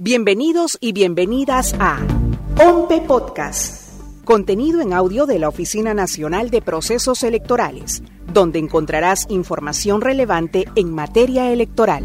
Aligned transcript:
Bienvenidos 0.00 0.78
y 0.80 0.92
bienvenidas 0.92 1.74
a 1.80 1.98
OMPE 2.56 3.00
Podcast, 3.00 4.00
contenido 4.22 4.80
en 4.80 4.92
audio 4.92 5.26
de 5.26 5.40
la 5.40 5.48
Oficina 5.48 5.92
Nacional 5.92 6.50
de 6.50 6.62
Procesos 6.62 7.24
Electorales, 7.24 8.04
donde 8.32 8.60
encontrarás 8.60 9.26
información 9.28 10.00
relevante 10.00 10.66
en 10.76 10.94
materia 10.94 11.50
electoral. 11.50 12.04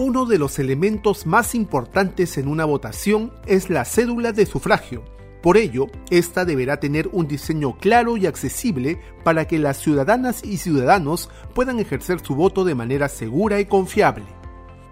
Uno 0.00 0.26
de 0.26 0.38
los 0.38 0.58
elementos 0.58 1.26
más 1.26 1.54
importantes 1.54 2.36
en 2.36 2.48
una 2.48 2.64
votación 2.64 3.32
es 3.46 3.70
la 3.70 3.84
cédula 3.84 4.32
de 4.32 4.46
sufragio. 4.46 5.04
Por 5.44 5.58
ello, 5.58 5.86
esta 6.10 6.44
deberá 6.44 6.80
tener 6.80 7.08
un 7.12 7.28
diseño 7.28 7.78
claro 7.78 8.16
y 8.16 8.26
accesible 8.26 9.00
para 9.22 9.46
que 9.46 9.60
las 9.60 9.76
ciudadanas 9.76 10.42
y 10.42 10.56
ciudadanos 10.56 11.30
puedan 11.54 11.78
ejercer 11.78 12.18
su 12.18 12.34
voto 12.34 12.64
de 12.64 12.74
manera 12.74 13.08
segura 13.08 13.60
y 13.60 13.66
confiable. 13.66 14.39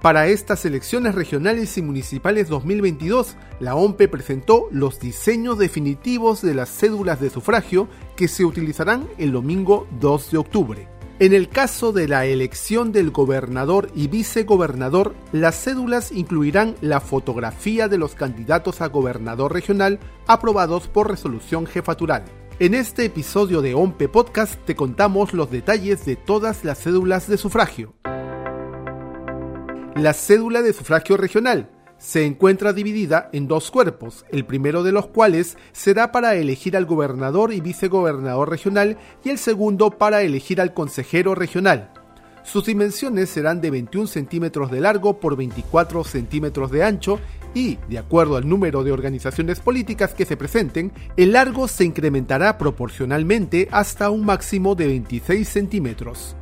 Para 0.01 0.29
estas 0.29 0.65
elecciones 0.65 1.17
regionales 1.17 1.77
y 1.77 1.83
municipales 1.83 2.49
2022, 2.49 3.35
la 3.59 3.75
OMPE 3.75 4.07
presentó 4.07 4.69
los 4.71 5.01
diseños 5.01 5.59
definitivos 5.59 6.41
de 6.41 6.55
las 6.55 6.69
cédulas 6.69 7.21
de 7.21 7.31
sufragio 7.31 7.89
que 8.15 8.29
se 8.29 8.45
utilizarán 8.45 9.09
el 9.19 9.33
domingo 9.33 9.89
2 10.01 10.31
de 10.31 10.39
octubre. 10.39 10.89
En 11.19 11.33
el 11.33 11.49
caso 11.49 11.91
de 11.91 12.07
la 12.07 12.27
elección 12.27 12.93
del 12.93 13.11
gobernador 13.11 13.91
y 13.93 14.07
vicegobernador, 14.07 15.17
las 15.33 15.65
cédulas 15.65 16.13
incluirán 16.13 16.77
la 16.81 17.01
fotografía 17.01 17.89
de 17.89 17.99
los 17.99 18.15
candidatos 18.15 18.81
a 18.81 18.87
gobernador 18.87 19.53
regional 19.53 19.99
aprobados 20.29 20.87
por 20.87 21.11
resolución 21.11 21.67
jefatural. 21.67 22.23
En 22.61 22.75
este 22.75 23.05
episodio 23.05 23.63
de 23.63 23.75
OMPE 23.75 24.09
Podcast 24.09 24.65
te 24.65 24.77
contamos 24.77 25.33
los 25.33 25.51
detalles 25.51 26.07
de 26.07 26.15
todas 26.15 26.63
las 26.63 26.79
cédulas 26.85 27.29
de 27.29 27.37
sufragio. 27.37 27.95
La 29.99 30.13
cédula 30.13 30.63
de 30.63 30.73
sufragio 30.73 31.17
regional 31.17 31.71
se 31.99 32.25
encuentra 32.25 32.73
dividida 32.73 33.31
en 33.33 33.49
dos 33.49 33.73
cuerpos, 33.73 34.25
el 34.31 34.47
primero 34.47 34.85
de 34.85 34.93
los 34.93 35.09
cuales 35.09 35.59
será 35.73 36.13
para 36.13 36.37
elegir 36.37 36.77
al 36.77 36.87
gobernador 36.87 37.53
y 37.53 37.61
vicegobernador 37.61 38.49
regional 38.49 38.97
y 39.25 39.31
el 39.31 39.39
segundo 39.39 39.91
para 39.91 40.23
elegir 40.23 40.61
al 40.61 40.73
consejero 40.73 41.35
regional. 41.35 41.91
Sus 42.45 42.67
dimensiones 42.67 43.29
serán 43.29 43.61
de 43.61 43.73
21 43.73 44.07
centímetros 44.07 44.71
de 44.71 44.81
largo 44.81 45.19
por 45.19 45.35
24 45.35 46.05
centímetros 46.05 46.71
de 46.71 46.85
ancho 46.85 47.19
y, 47.53 47.79
de 47.89 47.99
acuerdo 47.99 48.37
al 48.37 48.49
número 48.49 48.85
de 48.85 48.93
organizaciones 48.93 49.59
políticas 49.59 50.15
que 50.15 50.27
se 50.27 50.37
presenten, 50.37 50.93
el 51.17 51.33
largo 51.33 51.67
se 51.67 51.85
incrementará 51.85 52.57
proporcionalmente 52.57 53.67
hasta 53.73 54.11
un 54.11 54.25
máximo 54.25 54.77
de 54.77 54.87
26 54.87 55.49
centímetros. 55.49 56.37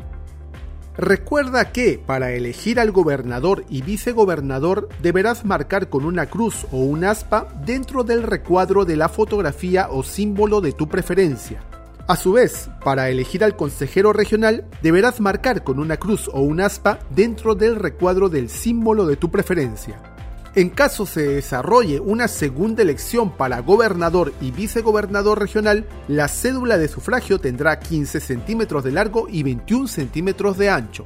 Recuerda 0.98 1.72
que 1.72 2.00
para 2.04 2.32
elegir 2.32 2.80
al 2.80 2.90
gobernador 2.90 3.66
y 3.68 3.82
vicegobernador 3.82 4.88
deberás 5.02 5.44
marcar 5.44 5.90
con 5.90 6.06
una 6.06 6.26
cruz 6.26 6.66
o 6.72 6.78
un 6.78 7.04
aspa 7.04 7.48
dentro 7.66 8.02
del 8.02 8.22
recuadro 8.22 8.86
de 8.86 8.96
la 8.96 9.10
fotografía 9.10 9.88
o 9.90 10.02
símbolo 10.02 10.62
de 10.62 10.72
tu 10.72 10.88
preferencia. 10.88 11.60
A 12.08 12.16
su 12.16 12.32
vez, 12.32 12.70
para 12.82 13.10
elegir 13.10 13.44
al 13.44 13.56
consejero 13.56 14.14
regional 14.14 14.64
deberás 14.80 15.20
marcar 15.20 15.64
con 15.64 15.80
una 15.80 15.98
cruz 15.98 16.30
o 16.32 16.40
un 16.40 16.60
aspa 16.62 17.00
dentro 17.10 17.54
del 17.54 17.76
recuadro 17.76 18.30
del 18.30 18.48
símbolo 18.48 19.06
de 19.06 19.16
tu 19.16 19.30
preferencia. 19.30 20.15
En 20.56 20.70
caso 20.70 21.04
se 21.04 21.20
desarrolle 21.20 22.00
una 22.00 22.28
segunda 22.28 22.80
elección 22.82 23.30
para 23.30 23.60
gobernador 23.60 24.32
y 24.40 24.52
vicegobernador 24.52 25.38
regional, 25.38 25.84
la 26.08 26.28
cédula 26.28 26.78
de 26.78 26.88
sufragio 26.88 27.38
tendrá 27.38 27.78
15 27.78 28.20
centímetros 28.20 28.82
de 28.82 28.90
largo 28.90 29.28
y 29.30 29.42
21 29.42 29.86
centímetros 29.86 30.56
de 30.56 30.70
ancho. 30.70 31.04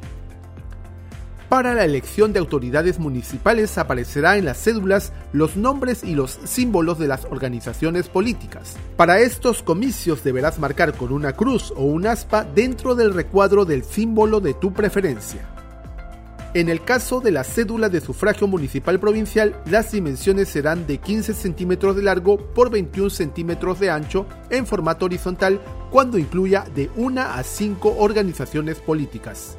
Para 1.48 1.74
la 1.74 1.84
elección 1.84 2.32
de 2.32 2.38
autoridades 2.38 3.00
municipales 3.00 3.76
aparecerá 3.76 4.36
en 4.36 4.44
las 4.44 4.62
cédulas 4.62 5.12
los 5.32 5.56
nombres 5.56 6.04
y 6.04 6.14
los 6.14 6.38
símbolos 6.44 7.00
de 7.00 7.08
las 7.08 7.24
organizaciones 7.24 8.08
políticas. 8.08 8.76
Para 8.96 9.18
estos 9.18 9.64
comicios 9.64 10.22
deberás 10.22 10.60
marcar 10.60 10.96
con 10.96 11.10
una 11.10 11.32
cruz 11.32 11.72
o 11.76 11.82
un 11.82 12.06
aspa 12.06 12.44
dentro 12.44 12.94
del 12.94 13.12
recuadro 13.12 13.64
del 13.64 13.82
símbolo 13.82 14.38
de 14.38 14.54
tu 14.54 14.72
preferencia. 14.72 15.59
En 16.52 16.68
el 16.68 16.82
caso 16.82 17.20
de 17.20 17.30
la 17.30 17.44
cédula 17.44 17.88
de 17.88 18.00
sufragio 18.00 18.48
municipal 18.48 18.98
provincial, 18.98 19.62
las 19.66 19.92
dimensiones 19.92 20.48
serán 20.48 20.84
de 20.84 20.98
15 20.98 21.32
centímetros 21.32 21.94
de 21.94 22.02
largo 22.02 22.38
por 22.52 22.70
21 22.70 23.08
centímetros 23.08 23.78
de 23.78 23.90
ancho 23.90 24.26
en 24.50 24.66
formato 24.66 25.04
horizontal 25.04 25.60
cuando 25.92 26.18
incluya 26.18 26.64
de 26.74 26.90
1 26.96 27.20
a 27.20 27.40
5 27.44 27.96
organizaciones 27.98 28.80
políticas. 28.80 29.56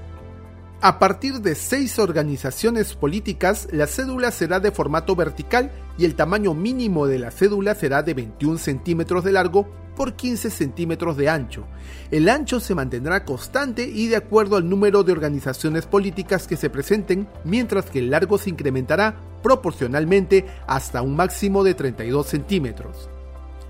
A 0.81 1.00
partir 1.00 1.40
de 1.40 1.56
6 1.56 1.97
organizaciones 2.00 2.94
políticas, 2.96 3.69
la 3.72 3.88
cédula 3.88 4.29
será 4.31 4.59
de 4.59 4.72
formato 4.72 5.16
vertical 5.16 5.72
y 5.97 6.03
el 6.03 6.16
tamaño 6.16 6.53
mínimo 6.53 7.08
de 7.08 7.19
la 7.19 7.31
cédula 7.31 7.73
será 7.73 8.03
de 8.03 8.16
21 8.16 8.58
centímetros 8.58 9.23
de 9.23 9.31
largo 9.31 9.68
por 9.96 10.13
15 10.13 10.50
centímetros 10.50 11.18
de 11.18 11.29
ancho. 11.29 11.66
El 12.12 12.29
ancho 12.29 12.59
se 12.59 12.75
mantendrá 12.75 13.25
constante 13.25 13.84
y 13.84 14.07
de 14.07 14.16
acuerdo 14.16 14.57
al 14.57 14.69
número 14.69 15.03
de 15.03 15.12
organizaciones 15.12 15.85
políticas 15.85 16.47
que 16.47 16.57
se 16.57 16.69
presenten, 16.69 17.28
mientras 17.44 17.90
que 17.90 18.00
el 18.00 18.09
largo 18.09 18.38
se 18.38 18.50
incrementará 18.50 19.16
proporcionalmente 19.44 20.46
hasta 20.68 21.02
un 21.02 21.16
máximo 21.16 21.63
de 21.63 21.74
32 21.74 22.28
centímetros. 22.28 23.09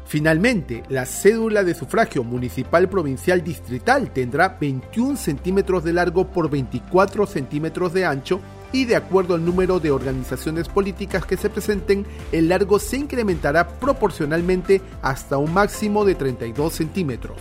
Finalmente, 0.05 0.83
la 0.89 1.05
cédula 1.05 1.63
de 1.63 1.73
sufragio 1.73 2.25
municipal 2.25 2.89
provincial 2.89 3.43
distrital 3.43 4.11
tendrá 4.11 4.57
21 4.59 5.15
centímetros 5.15 5.85
de 5.85 5.93
largo 5.93 6.27
por 6.27 6.49
24 6.49 7.25
centímetros 7.25 7.93
de 7.93 8.05
ancho 8.05 8.41
y 8.71 8.85
de 8.85 8.95
acuerdo 8.95 9.35
al 9.35 9.45
número 9.45 9.79
de 9.79 9.91
organizaciones 9.91 10.67
políticas 10.69 11.25
que 11.25 11.37
se 11.37 11.49
presenten, 11.49 12.05
el 12.31 12.49
largo 12.49 12.79
se 12.79 12.97
incrementará 12.97 13.67
proporcionalmente 13.67 14.81
hasta 15.01 15.37
un 15.37 15.53
máximo 15.53 16.05
de 16.05 16.15
32 16.15 16.73
centímetros. 16.73 17.37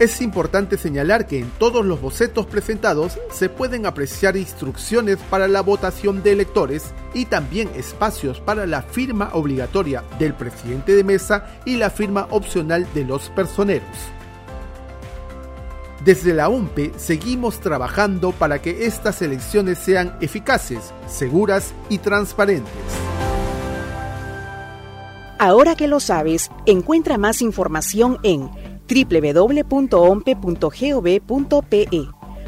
Es 0.00 0.22
importante 0.22 0.78
señalar 0.78 1.26
que 1.26 1.40
en 1.40 1.50
todos 1.58 1.84
los 1.84 2.00
bocetos 2.00 2.46
presentados 2.46 3.18
se 3.30 3.50
pueden 3.50 3.84
apreciar 3.84 4.34
instrucciones 4.34 5.18
para 5.28 5.46
la 5.46 5.60
votación 5.60 6.22
de 6.22 6.32
electores 6.32 6.94
y 7.12 7.26
también 7.26 7.68
espacios 7.76 8.40
para 8.40 8.64
la 8.66 8.80
firma 8.80 9.28
obligatoria 9.34 10.02
del 10.18 10.32
presidente 10.32 10.96
de 10.96 11.04
mesa 11.04 11.60
y 11.66 11.76
la 11.76 11.90
firma 11.90 12.28
opcional 12.30 12.86
de 12.94 13.04
los 13.04 13.28
personeros. 13.28 14.19
Desde 16.04 16.32
la 16.32 16.48
UMPE 16.48 16.92
seguimos 16.96 17.60
trabajando 17.60 18.32
para 18.32 18.62
que 18.62 18.86
estas 18.86 19.20
elecciones 19.20 19.78
sean 19.78 20.16
eficaces, 20.20 20.94
seguras 21.06 21.74
y 21.90 21.98
transparentes. 21.98 22.72
Ahora 25.38 25.74
que 25.74 25.88
lo 25.88 26.00
sabes, 26.00 26.50
encuentra 26.66 27.18
más 27.18 27.42
información 27.42 28.18
en 28.22 28.50
www.ompe.gov.pe. 28.88 29.88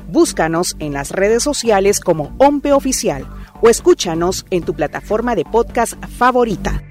Búscanos 0.08 0.76
en 0.78 0.92
las 0.94 1.10
redes 1.10 1.42
sociales 1.42 2.00
como 2.00 2.34
OMPE 2.38 2.72
Oficial 2.72 3.26
o 3.62 3.68
escúchanos 3.68 4.46
en 4.50 4.62
tu 4.62 4.74
plataforma 4.74 5.34
de 5.34 5.44
podcast 5.44 5.94
favorita. 6.18 6.82